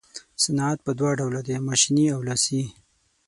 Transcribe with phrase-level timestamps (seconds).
[0.43, 2.63] صنعت په دوه ډوله دی ماشیني او لاسي.